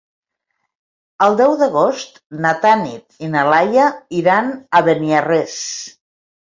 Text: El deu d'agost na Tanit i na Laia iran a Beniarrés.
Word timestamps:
El 1.25 1.37
deu 1.41 1.53
d'agost 1.59 2.17
na 2.47 2.55
Tanit 2.65 3.23
i 3.29 3.33
na 3.37 3.47
Laia 3.53 3.87
iran 4.23 4.53
a 4.81 4.87
Beniarrés. 4.91 5.65